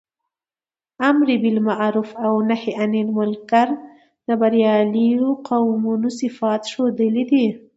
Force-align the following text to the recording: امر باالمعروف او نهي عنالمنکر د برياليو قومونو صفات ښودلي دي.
امر 1.09 1.27
باالمعروف 1.41 2.09
او 2.25 2.33
نهي 2.49 2.71
عنالمنکر 2.81 3.67
د 4.27 4.29
برياليو 4.41 5.27
قومونو 5.49 6.07
صفات 6.19 6.61
ښودلي 6.73 7.23
دي. 7.31 7.47